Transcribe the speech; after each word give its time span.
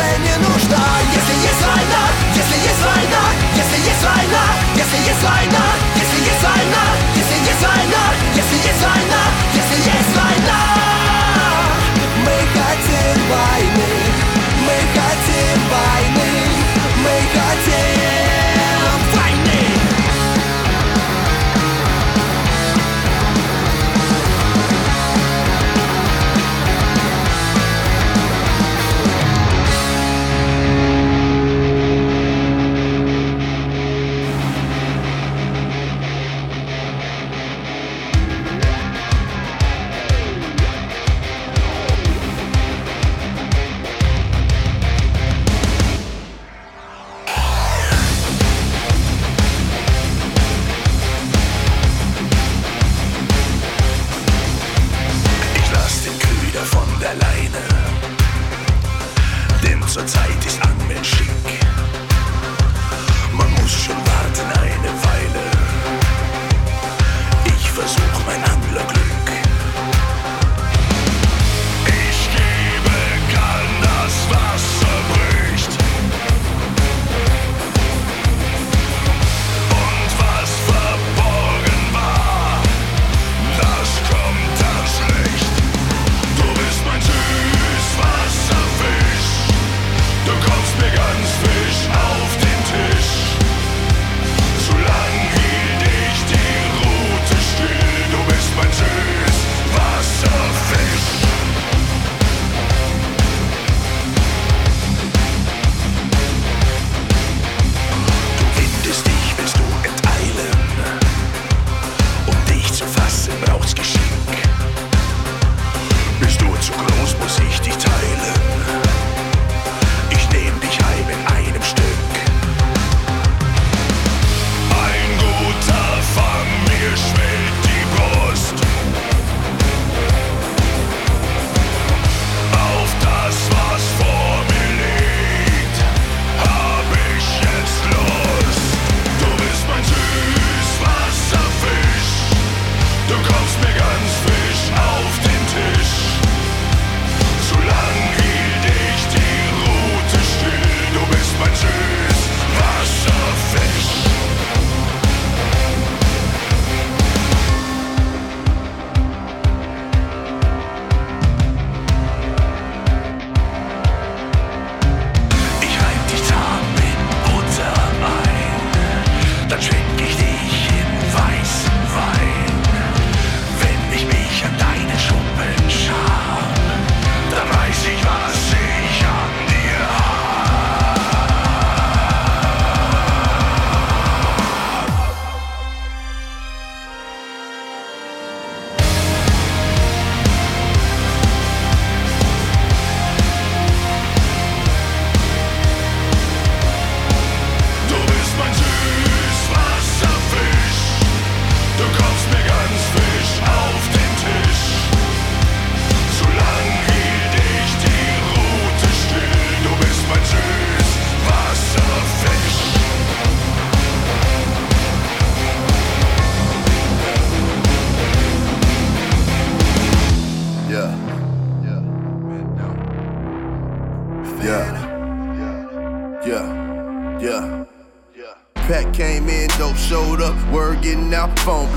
уже 0.00 0.18
не 0.18 0.48
нужна 0.48 0.89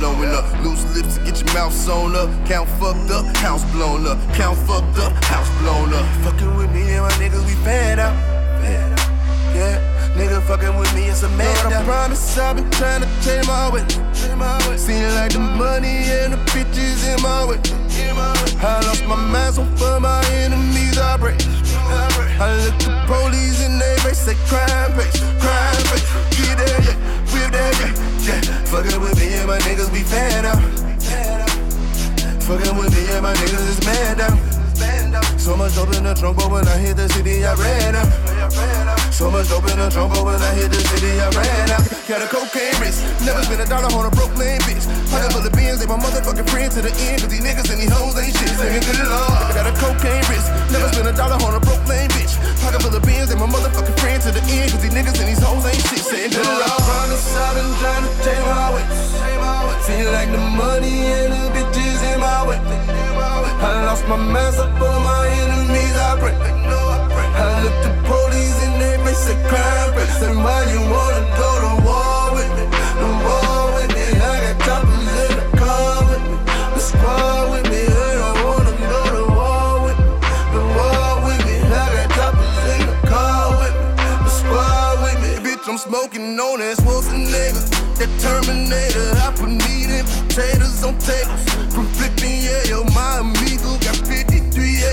blowing 0.04 0.36
up. 0.36 0.46
Loose 0.64 0.84
lips 0.96 1.16
to 1.16 1.24
get 1.24 1.40
your 1.40 1.54
mouth 1.54 1.74
sewn 1.74 2.16
up. 2.16 2.30
Count 2.46 2.68
fucked 2.80 3.10
up, 3.10 3.26
house 3.38 3.64
blown 3.72 4.06
up. 4.06 4.20
Count 4.36 4.58
fucked 4.68 5.00
up, 5.00 5.14
house 5.24 5.50
blown 5.62 5.94
up. 5.94 6.06
Fucking 6.26 6.56
with 6.58 6.72
me 6.76 6.84
and 6.92 7.04
my 7.08 7.12
niggas, 7.22 7.46
we 7.48 7.56
fed 7.64 8.00
out. 8.00 8.14
Yeah, 8.62 8.92
yeah. 9.56 9.78
Nigga 10.18 10.44
fucking 10.44 10.76
with 10.78 10.94
me, 10.94 11.06
it's 11.08 11.24
a 11.24 11.30
man. 11.30 11.56
Lord, 11.64 11.74
I 11.74 11.84
promise 11.86 12.38
I've 12.38 12.56
been 12.58 12.70
trying 12.72 13.02
to 13.02 13.10
change 13.24 13.48
my 13.48 13.72
way. 13.74 13.84
Seem 14.78 15.08
like 15.16 15.32
the 15.32 15.40
money 15.40 15.96
and 16.20 16.34
the 16.34 16.40
bitches 16.52 17.02
in 17.08 17.22
my 17.24 17.46
way. 17.48 17.60
I 18.62 18.80
lost 18.86 19.06
my 19.06 19.16
mind, 19.16 19.56
so 19.56 19.64
for 19.78 20.00
my 20.00 20.24
enemies 20.44 20.98
I 20.98 21.18
break. 21.18 21.40
I 22.44 22.52
look 22.64 22.78
the 22.80 22.92
police 23.08 23.64
and 23.66 23.80
they 23.80 23.96
face, 24.04 24.20
say 24.20 24.36
crime 24.52 24.92
face, 24.98 25.20
crime 25.40 25.84
face. 25.90 26.06
Get 26.36 26.58
there, 26.60 26.82
yeah, 26.88 26.98
whip 27.32 27.52
that, 27.52 27.74
yeah, 27.80 28.13
yeah. 28.26 28.42
Fucking 28.66 29.00
with 29.02 29.20
me 29.20 29.34
and 29.34 29.48
my 29.48 29.58
niggas 29.60 29.92
be 29.92 30.02
fed 30.02 30.46
up. 30.46 30.60
Fucking 32.44 32.78
with 32.78 32.92
me 32.96 33.14
and 33.14 33.24
my 33.24 33.34
niggas 33.34 33.70
is 33.70 33.86
mad 33.86 34.18
down. 34.18 35.40
So 35.40 35.56
much 35.58 35.76
dope 35.76 35.94
in 35.96 36.04
the 36.04 36.14
trunk, 36.14 36.38
but 36.38 36.52
when 36.52 36.68
I 36.68 36.78
hit 36.78 36.98
the 36.98 37.10
city, 37.10 37.46
I 37.46 37.54
ran 37.56 37.96
out. 37.96 38.33
So 39.14 39.30
much 39.30 39.46
dope 39.46 39.70
in 39.70 39.78
the 39.78 39.94
trunk, 39.94 40.10
but 40.10 40.26
when 40.26 40.42
I 40.42 40.58
hit 40.58 40.74
the 40.74 40.82
city, 40.90 41.22
I 41.22 41.30
ran 41.38 41.70
out. 41.70 41.86
Got 42.10 42.26
a 42.26 42.28
cocaine 42.28 42.74
wrist, 42.82 43.06
never 43.22 43.46
spent 43.46 43.62
a 43.62 43.68
dollar 43.70 43.94
on 43.94 44.10
a 44.10 44.12
broke 44.12 44.34
lane, 44.42 44.58
bitch. 44.66 44.90
Full 45.14 45.22
of 45.22 45.54
beans, 45.54 45.78
they 45.78 45.86
my 45.86 46.02
motherfucking 46.02 46.50
friends 46.50 46.74
to 46.74 46.82
the 46.82 46.90
end, 46.98 47.22
cause 47.22 47.30
these 47.30 47.46
niggas 47.46 47.70
and 47.70 47.78
these 47.78 47.94
hoes 47.94 48.18
ain't 48.18 48.34
shit. 48.34 48.50
Singing 48.58 48.82
good 48.82 49.06
lord. 49.06 49.38
I 49.38 49.54
got 49.54 49.70
a 49.70 49.74
cocaine 49.78 50.26
wrist, 50.34 50.50
never 50.74 50.90
spent 50.90 51.08
a 51.08 51.14
dollar 51.14 51.38
on 51.46 51.54
a 51.54 51.62
broke 51.62 51.86
lane, 51.86 52.10
bitch. 52.10 52.34
Full 52.58 52.90
of 52.90 53.06
beans, 53.06 53.30
they 53.30 53.38
my 53.38 53.46
motherfucking 53.46 53.98
friends 54.02 54.26
to 54.26 54.34
the 54.34 54.42
end, 54.50 54.74
cause 54.74 54.82
these 54.82 54.98
niggas 54.98 55.14
and 55.22 55.30
these 55.30 55.44
hoes 55.46 55.62
ain't 55.62 55.78
shit. 55.94 56.02
Saying 56.02 56.34
good 56.34 56.50
lord. 56.50 56.82
Promise 56.82 57.38
I've 57.38 57.54
been 57.54 57.70
trying 57.86 58.04
to 58.10 58.12
change 58.26 58.46
my 58.50 58.74
way. 58.74 58.86
Feel 59.86 60.10
like 60.10 60.34
the 60.34 60.42
money 60.58 61.06
and 61.22 61.30
the 61.38 61.44
bitches 61.54 62.02
in 62.02 62.18
my 62.18 62.50
way. 62.50 62.58
I 63.62 63.86
lost 63.86 64.10
my 64.10 64.18
mind, 64.18 64.58
so 64.58 64.66
smoking 86.54 86.54
on 86.54 86.60
that 86.60 86.78
Schwarzenegger. 86.78 87.66
That 87.98 88.12
Terminator. 88.22 89.10
I 89.22 89.32
put 89.36 89.50
meat 89.50 89.90
in 89.90 90.06
potatoes 90.06 90.84
on 90.84 90.98
tables. 91.00 91.42
From 91.74 91.88
flipping, 91.98 92.42
yeah, 92.42 92.64
yo, 92.70 92.84
my 92.94 93.20
amigo 93.22 93.78
got 93.82 93.98
53 93.98 94.42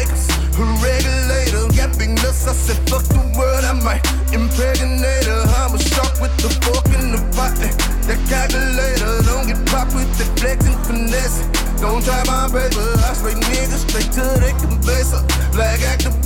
acres. 0.01 0.29
A 0.61 0.65
regulator, 0.85 1.65
got 1.77 1.97
big 1.99 2.11
nuts. 2.21 2.47
I 2.47 2.53
said, 2.53 2.77
fuck 2.89 3.05
the 3.09 3.21
world, 3.37 3.65
I 3.65 3.73
might 3.81 4.05
impregnate 4.33 5.25
her. 5.25 5.43
I'm 5.61 5.75
a 5.75 5.79
shark 5.81 6.21
with 6.21 6.35
the 6.41 6.51
fork 6.65 6.85
in 6.93 7.13
the 7.13 7.21
pot. 7.33 7.57
eh. 7.61 7.73
That 8.09 8.21
calculator, 8.29 9.25
don't 9.25 9.47
get 9.49 9.61
popped 9.67 9.95
with 9.95 10.11
the 10.19 10.25
flex 10.41 10.67
and 10.67 10.77
finesse. 10.85 11.41
Don't 11.81 12.05
try 12.05 12.21
my 12.29 12.45
paper, 12.53 12.85
I 13.09 13.17
straight 13.17 13.41
niggas 13.41 13.89
straight 13.89 14.13
to 14.21 14.25
the 14.37 14.53
compressor. 14.61 15.25
Black 15.57 15.81
activator, 15.81 16.20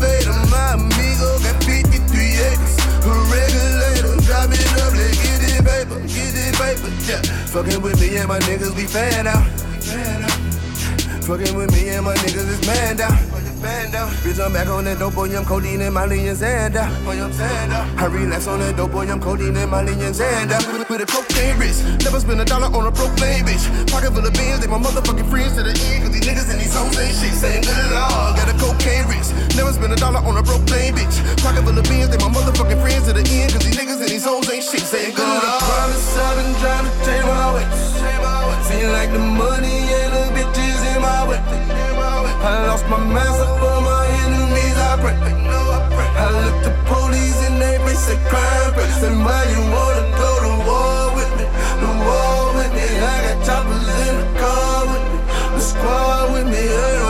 paper, 6.56 6.88
yeah. 7.06 7.22
Fucking 7.52 7.82
with 7.82 8.00
me 8.00 8.16
and 8.16 8.28
my 8.28 8.38
niggas, 8.40 8.74
we 8.76 8.84
fan 8.86 9.26
out. 9.26 9.46
Fucking 11.24 11.56
with 11.56 11.72
me 11.72 11.88
and 11.88 12.04
my 12.04 12.14
niggas 12.14 12.48
is 12.48 12.66
man 12.66 12.96
down. 12.96 13.53
Down. 13.64 14.12
Bitch, 14.20 14.44
I'm 14.44 14.52
back 14.52 14.68
on 14.68 14.84
that 14.84 14.98
dope, 14.98 15.14
boy, 15.14 15.32
I'm 15.32 15.44
codeine 15.44 15.80
and 15.80 15.94
my 15.94 16.04
lean 16.04 16.28
Xander. 16.36 16.84
Boy, 17.00 17.16
I'm 17.16 17.32
Xander. 17.32 17.80
I 17.96 18.04
relax 18.12 18.46
on 18.46 18.60
that 18.60 18.76
dope, 18.76 18.92
boy, 18.92 19.08
I'm 19.08 19.18
codeine 19.18 19.56
and 19.56 19.70
my 19.70 19.80
lean 19.80 19.96
Xander. 20.12 20.60
With 20.84 21.00
a 21.00 21.08
cocaine 21.08 21.56
wrist, 21.56 21.80
never 22.04 22.20
spend 22.20 22.42
a 22.42 22.44
dollar 22.44 22.68
on 22.68 22.84
a 22.84 22.92
broke 22.92 23.16
lane, 23.24 23.48
bitch. 23.48 23.64
Pocket 23.88 24.12
full 24.12 24.20
of 24.20 24.34
beans, 24.36 24.60
they 24.60 24.68
my 24.68 24.76
motherfucking 24.76 25.30
friends 25.32 25.56
to 25.56 25.62
the 25.64 25.72
end, 25.72 26.04
cause 26.04 26.12
these 26.12 26.28
niggas 26.28 26.52
and 26.52 26.60
these 26.60 26.76
hoes 26.76 26.92
ain't 27.00 27.16
shit. 27.16 27.32
Saying 27.32 27.64
good 27.64 27.72
at 27.72 27.96
all. 27.96 28.36
Got 28.36 28.52
a 28.52 28.56
cocaine 28.60 29.08
wrist, 29.08 29.32
never 29.56 29.72
spend 29.72 29.92
a 29.92 29.96
dollar 29.96 30.20
on 30.20 30.36
a 30.36 30.42
broke 30.44 30.68
lane, 30.68 30.92
bitch. 30.92 31.16
Pocket 31.40 31.64
full 31.64 31.72
of 31.72 31.88
beans, 31.88 32.12
they 32.12 32.20
my 32.20 32.28
motherfucking 32.28 32.80
friends 32.84 33.08
to 33.08 33.16
the 33.16 33.24
end, 33.24 33.48
cause 33.48 33.64
these 33.64 33.80
niggas 33.80 33.96
and 33.96 34.12
these 34.12 34.28
hoes 34.28 34.44
ain't 34.52 34.60
shit. 34.60 34.84
Saying 34.84 35.16
good 35.16 35.24
at 35.24 35.40
all. 35.40 35.64
Promise 35.64 36.20
I've 36.20 36.36
been 36.36 36.52
trying 36.60 36.84
to 36.84 36.92
change 37.00 37.24
my 37.24 37.48
way. 37.56 37.64
Feel 38.68 38.92
like 38.92 39.08
the 39.08 39.24
money 39.24 39.88
and 39.88 40.12
the 40.12 40.24
bitches 40.36 40.84
in 40.84 41.00
my 41.00 41.24
way. 41.24 41.40
I 42.44 42.66
lost 42.66 42.86
my 42.88 42.98
so 43.00 43.46
for 43.56 43.80
my 43.80 44.04
enemies 44.26 44.76
I 44.76 45.00
pray. 45.00 45.16
I 45.16 46.28
look 46.44 46.56
the 46.62 46.72
police 46.84 47.40
in 47.48 47.58
their 47.58 47.80
face, 47.86 48.00
say 48.00 48.20
crime. 48.28 48.74
Say 49.00 49.16
why 49.16 49.48
you 49.48 49.62
wanna 49.72 50.04
go 50.20 50.30
to 50.44 50.52
war 50.68 51.16
with 51.16 51.32
me? 51.40 51.46
The 51.80 51.90
war 52.04 52.52
with 52.56 52.72
me. 52.76 52.84
I 53.00 53.16
got 53.24 53.38
choppers 53.46 53.88
in 54.08 54.14
the 54.20 54.26
car 54.38 54.84
with 54.92 55.04
me. 55.08 55.18
The 55.56 55.60
squad 55.60 56.32
with 56.34 56.46
me. 56.52 56.64
Uh, 56.68 57.03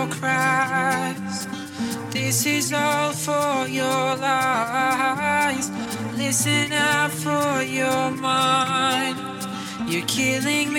your 0.00 0.08
cries. 0.08 1.46
This 2.10 2.46
is 2.46 2.72
all 2.72 3.12
for 3.12 3.66
your 3.68 4.16
lies. 4.16 5.70
Listen 6.16 6.72
out 6.72 7.10
for 7.10 7.62
your 7.62 8.10
mind. 8.10 9.18
You're 9.86 10.06
killing 10.06 10.69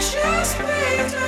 Just 0.00 0.58
breathe. 0.58 1.23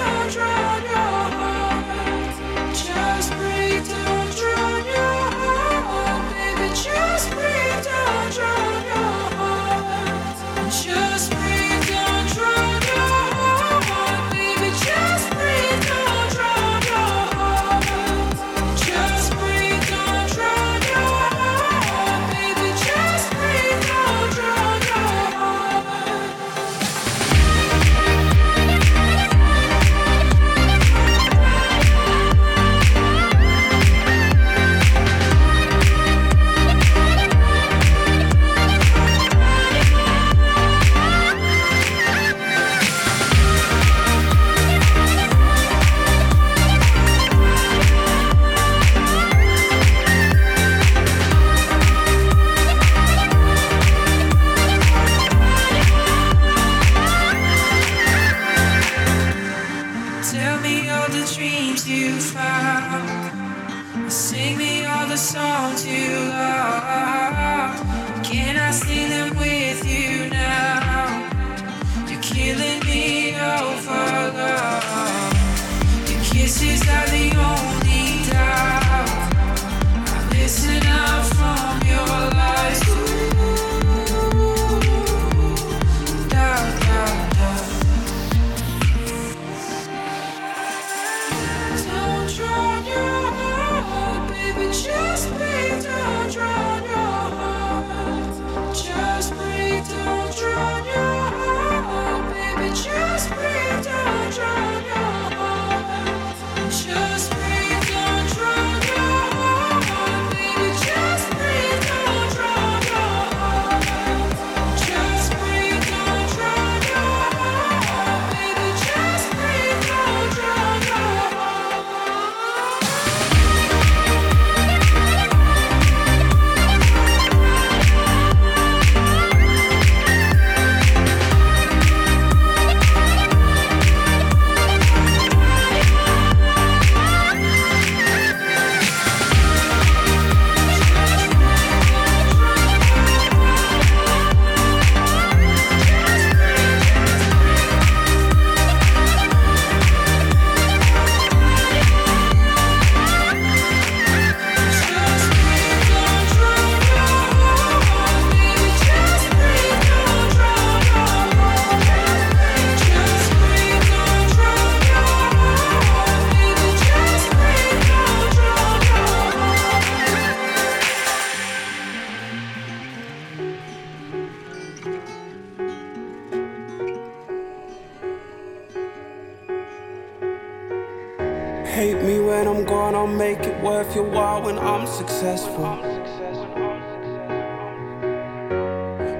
Hate 181.76 182.02
me 182.02 182.20
when 182.20 182.48
I'm 182.48 182.64
gone, 182.64 182.94
I'll 182.94 183.06
make 183.06 183.40
it 183.40 183.62
worth 183.62 183.94
your 183.94 184.08
while 184.08 184.40
when 184.40 184.58
I'm 184.58 184.86
successful. 184.86 185.76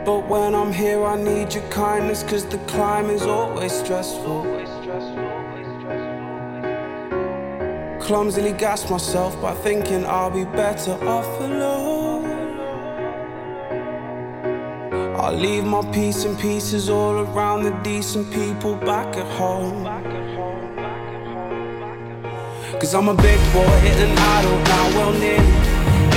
But 0.07 0.27
when 0.27 0.55
I'm 0.55 0.73
here, 0.73 1.05
I 1.05 1.23
need 1.23 1.53
your 1.53 1.69
kindness, 1.69 2.23
cause 2.23 2.47
the 2.47 2.57
climb 2.67 3.11
is 3.11 3.25
always 3.25 3.73
stressful. 3.73 4.45
Clumsily 8.01 8.53
gas 8.53 8.89
myself 8.89 9.39
by 9.43 9.53
thinking 9.57 10.07
I'll 10.07 10.31
be 10.31 10.47
better 10.47 10.93
off 11.07 11.29
alone. 11.43 12.25
I'll 15.21 15.37
leave 15.37 15.65
my 15.65 15.83
piece 15.93 16.25
in 16.25 16.35
pieces 16.39 16.89
all 16.89 17.19
around 17.19 17.65
the 17.65 17.73
decent 17.83 18.33
people 18.33 18.77
back 18.77 19.15
at 19.15 19.31
home. 19.37 19.96
Cause 22.79 22.95
I'm 22.95 23.09
a 23.09 23.15
big 23.15 23.41
boy 23.55 23.77
and 23.89 24.19
I 24.19 24.43
don't 24.43 24.67
well 24.97 25.13
nearly. 25.13 25.61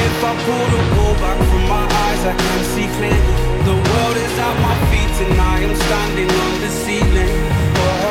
If 0.06 0.24
I 0.24 0.32
pull 0.44 0.66
the 0.76 0.82
wool 0.96 1.14
back 1.24 1.38
from 1.50 1.64
my 1.70 1.86
eyes, 1.88 2.22
I 2.26 2.36
can 2.36 2.64
see 2.74 2.88
clearly. 3.00 3.36
The 3.64 3.76
world 3.76 4.18
is 4.18 4.36
at 4.38 4.56
my 4.60 4.76
feet 4.92 5.16
and 5.24 5.40
I 5.40 5.60
am 5.64 5.74
standing 5.76 6.30
on 6.30 6.54
the 6.60 6.70
ceiling. 6.84 7.32
Oh, 7.80 8.10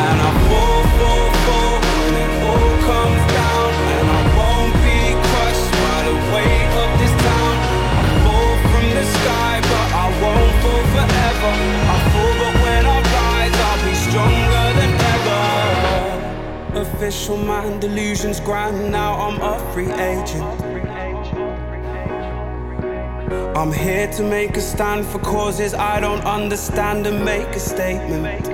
and 0.00 0.18
I 0.28 0.32
fall, 0.48 0.80
fall, 0.96 1.28
fall 1.44 1.76
when 2.00 2.12
it 2.24 2.32
all 2.48 2.72
comes 2.88 3.22
down. 3.36 3.68
And 3.96 4.06
I 4.16 4.22
won't 4.38 4.74
be 4.80 4.98
crushed 5.28 5.70
by 5.76 5.98
the 6.08 6.16
weight 6.32 6.72
of 6.82 6.90
this 7.00 7.14
town. 7.20 7.54
I 8.00 8.02
fall 8.24 8.54
from 8.64 8.86
the 8.96 9.04
sky, 9.16 9.54
but 9.60 9.88
I 9.92 10.06
won't 10.22 10.52
fall 10.62 10.84
forever. 10.94 11.81
Official 17.12 17.36
man, 17.36 17.78
delusions 17.78 18.40
grand. 18.40 18.90
Now 18.90 19.12
I'm 19.12 19.38
a 19.42 19.58
free 19.74 19.92
agent. 19.92 20.42
I'm 23.54 23.70
here 23.70 24.10
to 24.12 24.22
make 24.22 24.56
a 24.56 24.62
stand 24.62 25.04
for 25.04 25.18
causes 25.18 25.74
I 25.74 26.00
don't 26.00 26.24
understand 26.24 27.06
and 27.06 27.22
make 27.22 27.48
a 27.48 27.60
statement. 27.60 28.48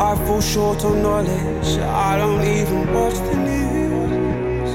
I 0.00 0.16
fall 0.26 0.40
short 0.40 0.84
on 0.84 1.00
knowledge, 1.00 1.78
I 1.78 2.16
don't 2.18 2.42
even 2.42 2.92
watch 2.92 3.18
the 3.28 3.36
news. 3.36 4.72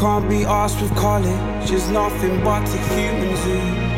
Can't 0.00 0.26
be 0.26 0.44
asked 0.46 0.80
with 0.80 0.96
college, 0.96 1.70
it's 1.70 1.88
nothing 1.90 2.42
but 2.42 2.62
a 2.62 2.78
human 2.94 3.36
zoo. 3.36 3.89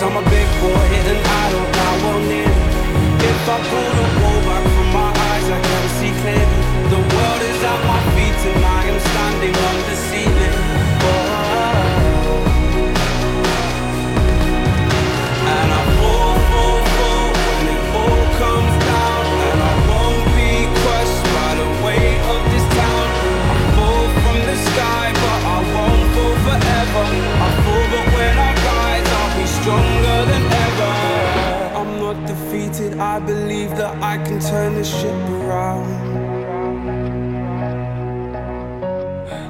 Cause 0.00 0.10
I'm 0.10 0.16
a 0.16 0.30
big 0.30 0.48
boy 0.62 0.86
and 0.96 1.20
I 1.20 1.50
don't 1.52 1.72
know 1.76 1.94
well 2.00 2.20
near. 2.20 2.48
If 2.48 3.48
I 3.52 3.58
pull 3.68 3.90
the 4.00 4.06
wool 4.16 4.40
back 4.48 4.64
from 4.72 4.88
my 4.96 5.10
eyes, 5.28 5.46
I 5.50 5.60
can 5.60 5.88
see 6.00 6.12
clearly. 6.22 6.60
The 6.88 7.00
world 7.04 7.42
is 7.44 7.60
at 7.62 7.80
my 7.84 8.00
feet 8.16 8.40
and 8.48 8.64
I 8.64 8.82
am 8.88 8.98
standing 8.98 9.54
on 9.54 9.76
the 9.90 9.96
ceiling. 10.08 10.79
I 33.00 33.18
believe 33.18 33.70
that 33.78 33.96
I 34.02 34.18
can 34.18 34.38
turn 34.40 34.74
this 34.74 34.94
ship 35.00 35.10
around. 35.40 35.88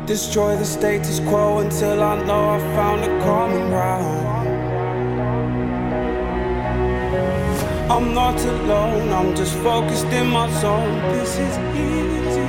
Destroy 0.07 0.55
the 0.57 0.65
status 0.65 1.19
quo 1.19 1.59
until 1.59 2.01
I 2.01 2.23
know 2.25 2.51
I've 2.51 2.63
found 2.77 3.03
a 3.03 3.09
common 3.25 3.69
ground. 3.71 4.29
I'm 7.91 8.15
not 8.15 8.41
alone, 8.41 9.09
I'm 9.09 9.35
just 9.35 9.57
focused 9.59 10.07
in 10.07 10.29
my 10.29 10.49
zone. 10.61 11.03
This 11.13 11.37
is 11.37 11.59
easy. 11.75 12.49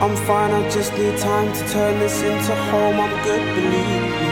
I'm 0.00 0.14
fine, 0.24 0.52
I 0.52 0.70
just 0.70 0.92
need 0.92 1.18
time 1.18 1.52
to 1.52 1.68
turn 1.68 1.98
this 1.98 2.22
into 2.22 2.54
home. 2.70 3.00
I'm 3.00 3.24
good, 3.24 3.42
believe 3.56 4.02
me. 4.20 4.31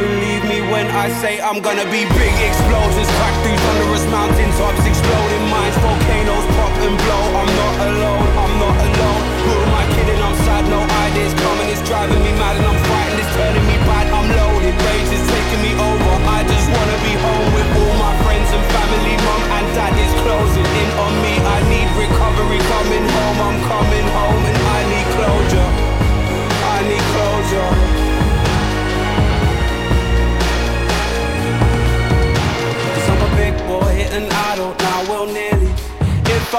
Believe 0.00 0.48
me 0.48 0.64
when 0.72 0.88
I 0.96 1.12
say 1.20 1.44
I'm 1.44 1.60
gonna 1.60 1.84
be 1.92 2.08
big 2.16 2.32
explosions, 2.40 3.04
crack 3.20 3.36
through 3.44 3.52
thunderous 3.52 4.00
mountain 4.08 4.48
tops, 4.56 4.80
exploding 4.88 5.44
mines, 5.52 5.76
volcanoes 5.76 6.46
pop 6.56 6.72
and 6.88 6.96
blow. 6.96 7.24
I'm 7.36 7.50
not 7.60 7.76
alone, 7.84 8.28
I'm 8.32 8.54
not 8.64 8.76
alone. 8.80 9.22
Who 9.44 9.52
am 9.60 9.72
I 9.76 9.84
kidding? 9.92 10.20
I'm 10.24 10.36
sad, 10.48 10.64
no 10.72 10.80
ideas 11.04 11.36
coming. 11.36 11.68
It's 11.68 11.84
driving 11.84 12.16
me 12.24 12.32
mad 12.40 12.56
and 12.56 12.64
I'm 12.64 12.80
frightened. 12.88 13.20
It's 13.20 13.28
turning 13.36 13.66
me 13.68 13.76
bad. 13.84 14.08
I'm 14.08 14.24
loaded, 14.40 14.72
rage 14.72 15.12
is 15.12 15.20
taking 15.20 15.60
me 15.68 15.76
over. 15.76 16.12
I 16.32 16.48
just 16.48 16.66
wanna 16.72 16.98
be 17.04 17.14
home 17.20 17.48
with 17.52 17.68
all 17.76 17.94
my 18.00 18.16
friends 18.24 18.48
and 18.56 18.64
family. 18.72 19.20
Mum 19.20 19.42
and 19.52 19.68
dad 19.76 19.92
is 20.00 20.12
closing 20.24 20.64
in 20.80 20.90
on 20.96 21.12
me. 21.20 21.34
I 21.44 21.60
need 21.68 21.88
recovery 21.92 22.60
coming 22.72 23.04
home. 23.04 23.38
I'm 23.52 23.58
coming 23.68 24.06
home 24.16 24.42
and 24.48 24.60
I 24.64 24.80
need 24.96 25.08
closure. 25.12 25.89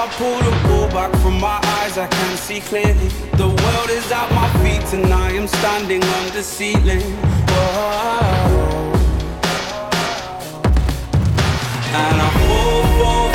I 0.02 0.08
pull 0.16 0.36
the 0.36 0.50
wool 0.66 0.88
back 0.88 1.12
from 1.22 1.38
my 1.38 1.60
eyes, 1.78 1.96
I 1.96 2.08
can 2.08 2.36
see 2.36 2.58
clearly. 2.58 3.08
The 3.36 3.46
world 3.46 3.88
is 3.88 4.10
at 4.10 4.28
my 4.32 4.48
feet 4.58 4.82
and 4.94 5.14
I 5.14 5.30
am 5.30 5.46
standing 5.46 6.02
on 6.02 6.26
the 6.32 6.42
ceiling. 6.42 7.02
Whoa. 7.52 8.92
And 11.94 12.16
I 12.20 12.30
fall, 12.48 12.82
fall, 12.98 13.31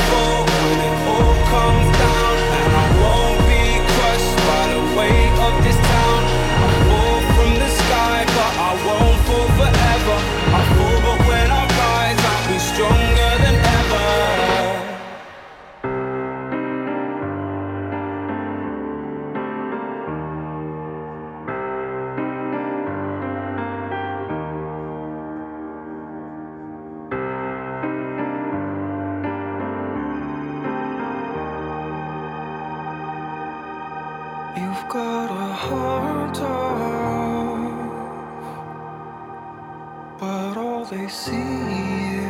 they 40.90 41.08
see 41.10 41.36
is 41.36 42.22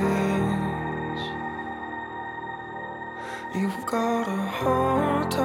you've 3.54 3.86
got 3.86 4.28
a 4.28 4.36
heart 4.36 5.38